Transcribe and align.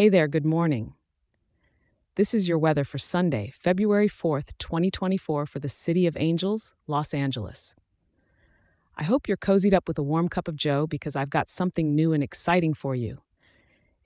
Hey 0.00 0.08
there, 0.08 0.28
good 0.28 0.46
morning. 0.46 0.94
This 2.14 2.32
is 2.32 2.48
your 2.48 2.56
weather 2.56 2.84
for 2.84 2.96
Sunday, 2.96 3.52
February 3.52 4.08
4th, 4.08 4.56
2024, 4.56 5.44
for 5.44 5.58
the 5.58 5.68
City 5.68 6.06
of 6.06 6.16
Angels, 6.18 6.74
Los 6.86 7.12
Angeles. 7.12 7.74
I 8.96 9.04
hope 9.04 9.28
you're 9.28 9.36
cozied 9.36 9.74
up 9.74 9.86
with 9.86 9.98
a 9.98 10.02
warm 10.02 10.30
cup 10.30 10.48
of 10.48 10.56
Joe 10.56 10.86
because 10.86 11.16
I've 11.16 11.28
got 11.28 11.50
something 11.50 11.94
new 11.94 12.14
and 12.14 12.22
exciting 12.22 12.72
for 12.72 12.94
you. 12.94 13.20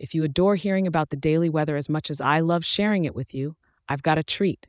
If 0.00 0.16
you 0.16 0.24
adore 0.24 0.56
hearing 0.56 0.88
about 0.88 1.10
the 1.10 1.16
daily 1.16 1.48
weather 1.48 1.76
as 1.76 1.88
much 1.88 2.10
as 2.10 2.20
I 2.20 2.40
love 2.40 2.64
sharing 2.64 3.04
it 3.04 3.14
with 3.14 3.32
you, 3.32 3.54
I've 3.88 4.02
got 4.02 4.18
a 4.18 4.24
treat. 4.24 4.66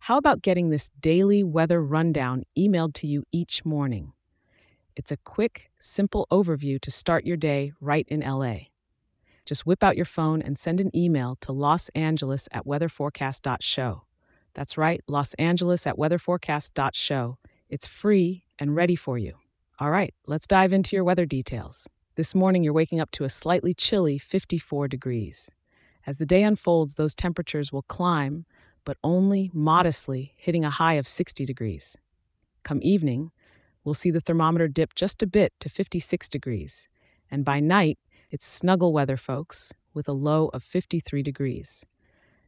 How 0.00 0.18
about 0.18 0.42
getting 0.42 0.68
this 0.68 0.90
daily 1.00 1.42
weather 1.42 1.82
rundown 1.82 2.42
emailed 2.58 2.92
to 2.96 3.06
you 3.06 3.24
each 3.32 3.64
morning? 3.64 4.12
It's 4.96 5.10
a 5.10 5.16
quick, 5.16 5.70
simple 5.78 6.26
overview 6.30 6.78
to 6.82 6.90
start 6.90 7.24
your 7.24 7.38
day 7.38 7.72
right 7.80 8.06
in 8.06 8.20
LA. 8.20 8.66
Just 9.48 9.64
whip 9.64 9.82
out 9.82 9.96
your 9.96 10.04
phone 10.04 10.42
and 10.42 10.58
send 10.58 10.78
an 10.78 10.94
email 10.94 11.34
to 11.40 11.52
Los 11.52 11.88
Angeles 11.94 12.48
at 12.52 12.66
weatherforecast.show. 12.66 14.02
That's 14.52 14.76
right, 14.76 15.00
Los 15.08 15.32
Angeles 15.34 15.86
at 15.86 15.96
weatherforecast.show. 15.96 17.38
It's 17.70 17.86
free 17.86 18.44
and 18.58 18.76
ready 18.76 18.94
for 18.94 19.16
you. 19.16 19.36
All 19.78 19.90
right, 19.90 20.12
let's 20.26 20.46
dive 20.46 20.74
into 20.74 20.94
your 20.94 21.04
weather 21.04 21.24
details. 21.24 21.88
This 22.14 22.34
morning, 22.34 22.62
you're 22.62 22.74
waking 22.74 23.00
up 23.00 23.10
to 23.12 23.24
a 23.24 23.30
slightly 23.30 23.72
chilly 23.72 24.18
54 24.18 24.86
degrees. 24.86 25.48
As 26.06 26.18
the 26.18 26.26
day 26.26 26.42
unfolds, 26.42 26.96
those 26.96 27.14
temperatures 27.14 27.72
will 27.72 27.84
climb, 27.88 28.44
but 28.84 28.98
only 29.02 29.50
modestly, 29.54 30.34
hitting 30.36 30.66
a 30.66 30.70
high 30.70 30.94
of 30.94 31.08
60 31.08 31.46
degrees. 31.46 31.96
Come 32.64 32.80
evening, 32.82 33.30
we'll 33.82 33.94
see 33.94 34.10
the 34.10 34.20
thermometer 34.20 34.68
dip 34.68 34.94
just 34.94 35.22
a 35.22 35.26
bit 35.26 35.54
to 35.60 35.70
56 35.70 36.28
degrees. 36.28 36.86
And 37.30 37.46
by 37.46 37.60
night, 37.60 37.98
it's 38.30 38.46
snuggle 38.46 38.92
weather, 38.92 39.16
folks, 39.16 39.72
with 39.94 40.08
a 40.08 40.12
low 40.12 40.48
of 40.52 40.62
53 40.62 41.22
degrees. 41.22 41.84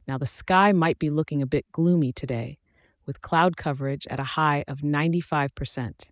Now, 0.06 0.18
the 0.18 0.26
sky 0.26 0.72
might 0.72 0.98
be 0.98 1.10
looking 1.10 1.40
a 1.40 1.46
bit 1.46 1.70
gloomy 1.72 2.12
today, 2.12 2.58
with 3.06 3.20
cloud 3.20 3.56
coverage 3.56 4.06
at 4.08 4.20
a 4.20 4.24
high 4.24 4.64
of 4.68 4.80
95%. 4.80 6.08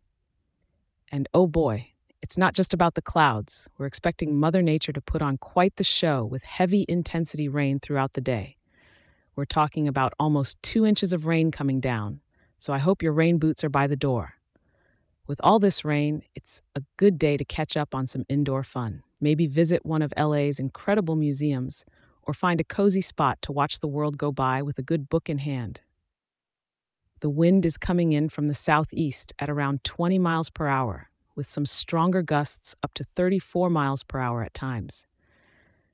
And 1.11 1.29
oh 1.33 1.47
boy, 1.47 1.93
it's 2.23 2.37
not 2.37 2.55
just 2.55 2.75
about 2.75 2.95
the 2.95 3.03
clouds. 3.03 3.69
We're 3.79 3.87
expecting 3.87 4.37
Mother 4.37 4.63
Nature 4.63 4.93
to 4.93 5.01
put 5.01 5.23
on 5.23 5.39
quite 5.39 5.77
the 5.77 5.85
show 5.85 6.25
with 6.25 6.43
heavy 6.43 6.85
intensity 6.89 7.49
rain 7.49 7.79
throughout 7.79 8.15
the 8.15 8.21
day. 8.21 8.57
We're 9.37 9.45
talking 9.45 9.87
about 9.87 10.15
almost 10.19 10.63
two 10.63 10.85
inches 10.85 11.13
of 11.13 11.27
rain 11.27 11.51
coming 11.51 11.79
down, 11.79 12.21
so 12.57 12.73
I 12.73 12.79
hope 12.79 13.03
your 13.03 13.13
rain 13.13 13.39
boots 13.39 13.63
are 13.63 13.69
by 13.69 13.87
the 13.87 13.97
door. 13.97 14.35
With 15.29 15.41
all 15.45 15.59
this 15.59 15.85
rain, 15.85 16.23
it's 16.35 16.63
a 16.75 16.83
good 16.97 17.19
day 17.19 17.37
to 17.37 17.45
catch 17.45 17.77
up 17.77 17.95
on 17.95 18.07
some 18.07 18.25
indoor 18.29 18.65
fun. 18.65 19.03
Maybe 19.21 19.47
visit 19.47 19.85
one 19.85 20.03
of 20.03 20.13
LA's 20.17 20.59
incredible 20.59 21.17
museums 21.17 21.85
or 22.23 22.35
find 22.35 22.61
a 22.61 22.65
cozy 22.65 23.01
spot 23.01 23.41
to 23.43 23.53
watch 23.53 23.81
the 23.81 23.89
world 23.89 24.19
go 24.19 24.31
by 24.31 24.63
with 24.63 24.79
a 24.79 24.83
good 24.83 25.09
book 25.09 25.29
in 25.29 25.39
hand. 25.39 25.81
The 27.21 27.31
wind 27.31 27.67
is 27.67 27.77
coming 27.77 28.13
in 28.13 28.29
from 28.29 28.47
the 28.47 28.55
southeast 28.55 29.33
at 29.39 29.51
around 29.51 29.83
20 29.83 30.19
miles 30.19 30.51
per 30.51 30.69
hour, 30.69 31.11
with 31.35 31.47
some 31.47 31.67
stronger 31.67 32.23
gusts 32.23 32.77
up 32.83 32.95
to 32.95 33.05
34 33.17 33.71
miles 33.71 34.05
per 34.05 34.21
hour 34.21 34.45
at 34.45 34.55
times. 34.55 35.05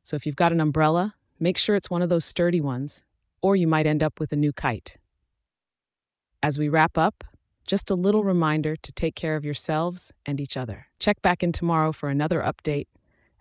So 0.03 0.16
if 0.16 0.27
you've 0.27 0.36
got 0.36 0.53
an 0.53 0.61
umbrella, 0.61 1.14
make 1.41 1.56
sure 1.56 1.77
it's 1.77 1.88
one 1.88 2.03
of 2.03 2.11
those 2.11 2.27
sturdy 2.27 2.61
ones, 2.61 3.05
or 3.41 3.56
you 3.56 3.66
might 3.66 3.86
end 3.86 4.03
up 4.03 4.20
with 4.20 4.33
a 4.33 4.36
new 4.36 4.53
kite. 4.53 4.98
As 6.42 6.59
we 6.59 6.69
wrap 6.69 6.98
up, 6.98 7.25
just 7.66 7.91
a 7.91 7.94
little 7.94 8.22
reminder 8.22 8.77
to 8.77 8.92
take 8.92 9.14
care 9.14 9.36
of 9.36 9.47
yourselves 9.47 10.12
and 10.27 10.41
each 10.41 10.56
other. 10.56 10.88
Check 10.98 11.22
back 11.22 11.42
in 11.42 11.53
tomorrow 11.53 11.92
for 11.92 12.11
another 12.11 12.42
update, 12.42 12.86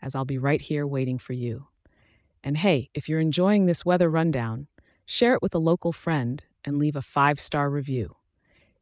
as 0.03 0.13
I'll 0.13 0.25
be 0.25 0.37
right 0.37 0.61
here 0.61 0.85
waiting 0.85 1.17
for 1.17 1.33
you. 1.33 1.67
And 2.43 2.57
hey, 2.57 2.89
if 2.93 3.07
you're 3.07 3.21
enjoying 3.21 3.65
this 3.65 3.85
weather 3.85 4.09
rundown, 4.09 4.67
share 5.05 5.33
it 5.33 5.41
with 5.41 5.55
a 5.55 5.59
local 5.59 5.93
friend 5.93 6.43
and 6.65 6.77
leave 6.77 6.95
a 6.95 7.01
five 7.01 7.39
star 7.39 7.69
review. 7.69 8.17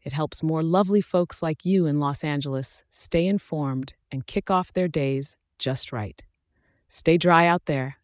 It 0.03 0.13
helps 0.13 0.41
more 0.41 0.63
lovely 0.63 1.01
folks 1.01 1.43
like 1.43 1.63
you 1.63 1.85
in 1.85 1.99
Los 1.99 2.23
Angeles 2.23 2.83
stay 2.89 3.27
informed 3.27 3.93
and 4.11 4.25
kick 4.25 4.49
off 4.49 4.73
their 4.73 4.87
days 4.87 5.37
just 5.59 5.91
right. 5.91 6.23
Stay 6.87 7.17
dry 7.17 7.45
out 7.45 7.65
there 7.65 7.97